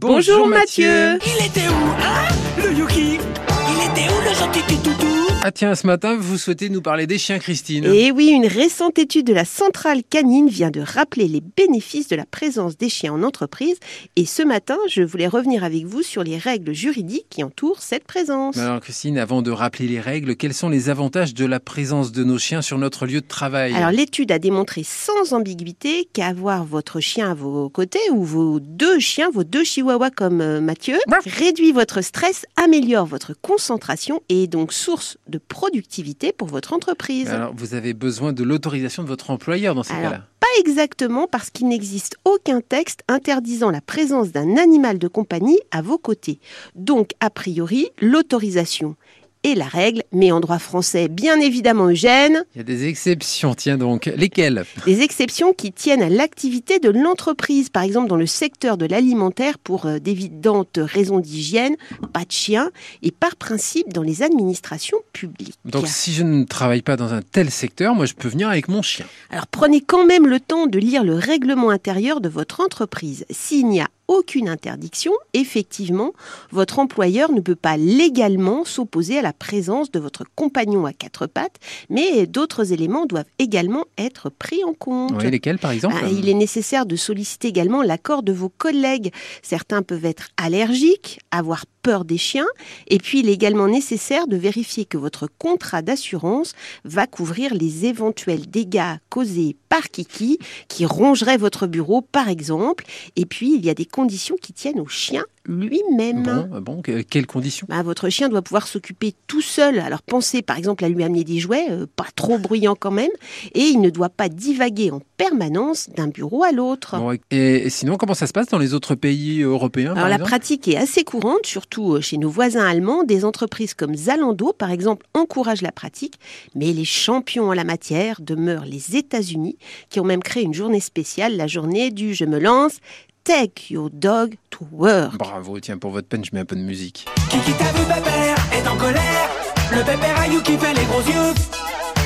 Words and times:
Bonjour, 0.00 0.46
Mathieu. 0.46 1.18
Il 1.26 1.44
était 1.44 1.68
où, 1.68 1.90
hein, 2.00 2.28
le 2.56 2.72
Yuki? 2.72 3.18
Il 3.18 3.90
était 3.90 4.10
où 4.10 4.18
le 4.26 4.34
gentil 4.34 4.62
toutou? 4.82 5.29
Ah 5.42 5.52
tiens, 5.52 5.74
ce 5.74 5.86
matin, 5.86 6.18
vous 6.20 6.36
souhaitez 6.36 6.68
nous 6.68 6.82
parler 6.82 7.06
des 7.06 7.16
chiens, 7.16 7.38
Christine 7.38 7.86
Et 7.86 8.08
Eh 8.08 8.12
oui, 8.12 8.28
une 8.28 8.44
récente 8.46 8.98
étude 8.98 9.26
de 9.26 9.32
la 9.32 9.46
centrale 9.46 10.02
canine 10.04 10.50
vient 10.50 10.70
de 10.70 10.82
rappeler 10.82 11.28
les 11.28 11.40
bénéfices 11.40 12.08
de 12.08 12.16
la 12.16 12.26
présence 12.26 12.76
des 12.76 12.90
chiens 12.90 13.14
en 13.14 13.22
entreprise. 13.22 13.78
Et 14.16 14.26
ce 14.26 14.42
matin, 14.42 14.76
je 14.90 15.02
voulais 15.02 15.26
revenir 15.26 15.64
avec 15.64 15.86
vous 15.86 16.02
sur 16.02 16.22
les 16.22 16.36
règles 16.36 16.74
juridiques 16.74 17.24
qui 17.30 17.42
entourent 17.42 17.80
cette 17.80 18.04
présence. 18.04 18.58
Alors 18.58 18.80
Christine, 18.80 19.16
avant 19.16 19.40
de 19.40 19.50
rappeler 19.50 19.88
les 19.88 19.98
règles, 19.98 20.36
quels 20.36 20.52
sont 20.52 20.68
les 20.68 20.90
avantages 20.90 21.32
de 21.32 21.46
la 21.46 21.58
présence 21.58 22.12
de 22.12 22.22
nos 22.22 22.36
chiens 22.36 22.60
sur 22.60 22.76
notre 22.76 23.06
lieu 23.06 23.22
de 23.22 23.26
travail? 23.26 23.72
Alors 23.74 23.92
l'étude 23.92 24.32
a 24.32 24.38
démontré 24.38 24.82
sans 24.84 25.32
ambiguïté 25.32 26.06
qu'avoir 26.12 26.66
votre 26.66 27.00
chien 27.00 27.30
à 27.30 27.34
vos 27.34 27.70
côtés 27.70 28.10
ou 28.12 28.24
vos 28.24 28.60
deux 28.60 28.98
chiens, 28.98 29.30
vos 29.32 29.44
deux 29.44 29.64
chihuahuas 29.64 30.10
comme 30.10 30.42
euh, 30.42 30.60
Mathieu, 30.60 30.98
réduit 31.24 31.72
votre 31.72 32.02
stress, 32.02 32.44
améliore 32.62 33.06
votre 33.06 33.32
concentration 33.40 34.20
et 34.28 34.42
est 34.42 34.46
donc 34.46 34.74
source 34.74 35.16
de 35.30 35.38
productivité 35.38 36.32
pour 36.32 36.48
votre 36.48 36.72
entreprise. 36.72 37.28
Alors, 37.28 37.54
vous 37.56 37.74
avez 37.74 37.94
besoin 37.94 38.32
de 38.32 38.42
l'autorisation 38.42 39.02
de 39.02 39.08
votre 39.08 39.30
employeur 39.30 39.74
dans 39.74 39.82
ces 39.82 39.94
cas-là 39.94 40.26
Pas 40.40 40.46
exactement 40.58 41.26
parce 41.26 41.50
qu'il 41.50 41.68
n'existe 41.68 42.16
aucun 42.24 42.60
texte 42.60 43.02
interdisant 43.08 43.70
la 43.70 43.80
présence 43.80 44.32
d'un 44.32 44.56
animal 44.56 44.98
de 44.98 45.08
compagnie 45.08 45.58
à 45.70 45.82
vos 45.82 45.98
côtés. 45.98 46.40
Donc, 46.74 47.12
a 47.20 47.30
priori, 47.30 47.88
l'autorisation 48.00 48.96
est 49.44 49.54
la 49.54 49.66
règle, 49.66 50.02
mais 50.12 50.32
en 50.32 50.40
droit 50.40 50.58
français, 50.58 51.08
bien 51.08 51.40
évidemment, 51.40 51.88
Eugène, 51.88 52.44
Il 52.54 52.58
y 52.58 52.60
a 52.60 52.64
des 52.64 52.86
exceptions, 52.86 53.54
tiens 53.54 53.78
donc. 53.78 54.06
Lesquelles? 54.16 54.64
Des 54.86 55.00
exceptions 55.00 55.52
qui 55.52 55.72
tiennent 55.72 56.02
à 56.02 56.08
l'activité 56.08 56.78
de 56.78 56.90
l'entreprise, 56.90 57.68
par 57.68 57.82
exemple 57.82 58.08
dans 58.08 58.16
le 58.16 58.26
secteur 58.26 58.76
de 58.76 58.86
l'alimentaire 58.86 59.58
pour 59.58 59.86
euh, 59.86 59.98
d'évidentes 59.98 60.78
raisons 60.82 61.20
d'hygiène, 61.20 61.76
pas 62.12 62.24
de 62.24 62.32
chien, 62.32 62.70
et 63.02 63.10
par 63.10 63.36
principe 63.36 63.92
dans 63.92 64.02
les 64.02 64.22
administrations 64.22 64.98
publiques. 65.12 65.58
Donc 65.64 65.86
si 65.86 66.12
je 66.12 66.22
ne 66.22 66.44
travaille 66.44 66.82
pas 66.82 66.96
dans 66.96 67.14
un 67.14 67.22
tel 67.22 67.50
secteur, 67.50 67.94
moi 67.94 68.06
je 68.06 68.14
peux 68.14 68.28
venir 68.28 68.48
avec 68.48 68.68
mon 68.68 68.82
chien. 68.82 69.06
Alors 69.30 69.46
prenez 69.46 69.80
quand 69.80 70.04
même 70.04 70.26
le 70.26 70.40
temps 70.40 70.66
de 70.66 70.78
lire 70.78 71.04
le 71.04 71.14
règlement 71.14 71.70
intérieur 71.70 72.20
de 72.20 72.28
votre 72.28 72.60
entreprise. 72.60 73.24
S'il 73.30 73.68
n'y 73.68 73.80
a 73.80 73.88
aucune 74.10 74.48
interdiction, 74.48 75.12
effectivement, 75.34 76.14
votre 76.50 76.80
employeur 76.80 77.30
ne 77.30 77.40
peut 77.40 77.54
pas 77.54 77.76
légalement 77.76 78.64
s'opposer 78.64 79.18
à 79.18 79.22
la 79.22 79.32
présence 79.32 79.92
de 79.92 80.00
votre 80.00 80.24
compagnon 80.34 80.84
à 80.84 80.92
quatre 80.92 81.28
pattes, 81.28 81.58
mais 81.90 82.26
d'autres 82.26 82.72
éléments 82.72 83.06
doivent 83.06 83.30
également 83.38 83.84
être 83.96 84.28
pris 84.28 84.64
en 84.64 84.74
compte. 84.74 85.12
Oui, 85.16 85.30
lesquelles 85.30 85.60
par 85.60 85.70
exemple 85.70 85.94
Ah, 86.02 86.08
il 86.10 86.28
est 86.28 86.34
nécessaire 86.34 86.86
de 86.86 86.96
solliciter 86.96 87.46
également 87.46 87.82
l'accord 87.82 88.24
de 88.24 88.32
vos 88.32 88.48
collègues. 88.48 89.12
Certains 89.42 89.82
peuvent 89.82 90.04
être 90.04 90.30
allergiques, 90.36 91.20
avoir 91.30 91.64
peur 91.82 92.04
des 92.04 92.18
chiens, 92.18 92.46
et 92.88 92.98
puis 92.98 93.20
il 93.20 93.28
est 93.28 93.34
également 93.34 93.68
nécessaire 93.68 94.26
de 94.26 94.36
vérifier 94.36 94.84
que 94.84 94.98
votre 94.98 95.28
contrat 95.38 95.82
d'assurance 95.82 96.54
va 96.84 97.06
couvrir 97.06 97.54
les 97.54 97.86
éventuels 97.86 98.48
dégâts 98.48 98.98
causés 99.08 99.56
par 99.68 99.88
Kiki 99.90 100.38
qui 100.68 100.86
rongerait 100.86 101.36
votre 101.36 101.66
bureau 101.66 102.02
par 102.02 102.28
exemple. 102.28 102.84
Et 103.16 103.26
puis 103.26 103.54
il 103.54 103.64
y 103.64 103.70
a 103.70 103.74
des 103.74 103.86
conditions 103.86 104.36
qui 104.40 104.52
tiennent 104.52 104.80
au 104.80 104.88
chien 104.88 105.24
lui-même. 105.46 106.22
Bon, 106.22 106.56
euh, 106.56 106.60
bon, 106.60 106.82
quelles 106.82 107.26
conditions? 107.26 107.66
Bah, 107.70 107.82
votre 107.82 108.08
chien 108.08 108.28
doit 108.28 108.42
pouvoir 108.42 108.66
s'occuper 108.66 109.14
tout 109.26 109.40
seul. 109.40 109.78
Alors 109.78 110.02
pensez 110.02 110.42
par 110.42 110.58
exemple 110.58 110.84
à 110.84 110.88
lui 110.88 111.02
amener 111.02 111.24
des 111.24 111.38
jouets, 111.38 111.66
euh, 111.70 111.86
pas 111.96 112.06
trop 112.14 112.38
bruyants 112.38 112.76
quand 112.78 112.90
même, 112.90 113.10
et 113.54 113.62
il 113.62 113.80
ne 113.80 113.90
doit 113.90 114.10
pas 114.10 114.28
divaguer 114.28 114.90
en 114.90 115.00
permanence 115.16 115.88
d'un 115.90 116.08
bureau 116.08 116.44
à 116.44 116.52
l'autre. 116.52 116.98
Bon, 116.98 117.16
et, 117.30 117.70
sinon, 117.70 117.96
comment 117.96 118.14
ça 118.14 118.26
se 118.26 118.32
passe 118.32 118.48
dans 118.48 118.58
les 118.58 118.74
autres 118.74 118.94
pays 118.94 119.42
européens 119.42 119.94
par 119.94 120.04
Alors 120.04 120.18
la 120.18 120.24
pratique 120.24 120.68
est 120.68 120.76
assez 120.76 121.04
courante, 121.04 121.46
surtout 121.46 121.94
euh, 121.94 122.00
chez 122.00 122.18
nos 122.18 122.30
voisins 122.30 122.66
allemands. 122.66 123.04
Des 123.04 123.24
entreprises 123.24 123.74
comme 123.74 123.94
Zalando, 123.94 124.52
par 124.52 124.70
exemple, 124.70 125.06
encouragent 125.14 125.62
la 125.62 125.72
pratique, 125.72 126.18
mais 126.54 126.72
les 126.72 126.84
champions 126.84 127.48
en 127.48 127.54
la 127.54 127.64
matière 127.64 128.20
demeurent 128.20 128.66
les 128.66 128.96
États-Unis, 128.96 129.56
qui 129.88 130.00
ont 130.00 130.04
même 130.04 130.22
créé 130.22 130.42
une 130.42 130.54
journée 130.54 130.80
spéciale, 130.80 131.36
la 131.36 131.46
journée 131.46 131.90
du 131.90 132.14
je 132.14 132.24
me 132.24 132.38
lance. 132.38 132.78
Take 133.24 133.72
your 133.72 133.90
dog 133.90 134.36
to 134.60 134.68
work. 134.70 135.16
Bravo, 135.16 135.58
tiens, 135.60 135.78
pour 135.78 135.90
votre 135.90 136.08
peine, 136.08 136.24
je 136.24 136.30
mets 136.32 136.40
un 136.40 136.44
peu 136.44 136.56
de 136.56 136.60
musique. 136.60 137.06
Kiki 137.30 137.52
t'a 137.52 137.72
vu 137.72 137.84
pépère, 137.84 138.36
est 138.52 138.68
en 138.68 138.76
colère? 138.76 139.28
Le 139.72 139.78
pépère 139.78 140.20
à 140.20 140.26
Yuki 140.26 140.58
fait 140.58 140.74
les 140.74 140.84
gros 140.84 141.00
yeux 141.00 141.32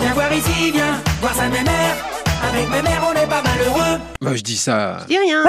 Viens 0.00 0.14
voir 0.14 0.32
ici, 0.32 0.70
viens 0.72 0.98
voir 1.20 1.34
sa 1.34 1.46
mémère 1.48 1.94
Avec 2.50 2.70
mémère 2.70 3.06
on 3.06 3.12
est 3.12 3.26
pas 3.26 3.42
malheureux 3.42 4.00
Moi, 4.22 4.34
je 4.34 4.42
dis 4.42 4.56
ça. 4.56 5.00
Je 5.02 5.06
dis 5.08 5.18
rien. 5.18 5.44